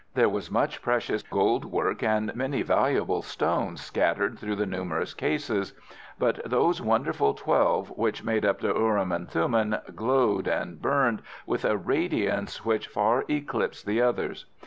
[0.15, 5.73] There was much precious gold work and many valuable stones scattered through the numerous cases,
[6.17, 11.63] but those wonderful twelve which made up the urim and thummim glowed and burned with
[11.65, 14.47] a radiance which far eclipsed the others.